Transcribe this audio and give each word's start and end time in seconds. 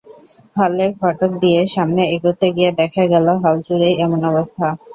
হলের 0.55 0.91
ফটক 0.99 1.31
দিয়ে 1.43 1.59
সামনে 1.75 2.01
এগোতে 2.15 2.47
গিয়ে 2.55 2.71
দেখা 2.79 3.03
গেল, 3.13 3.27
হলজুড়েই 3.43 3.93
এমন 4.05 4.19
অবস্থা। 4.31 4.65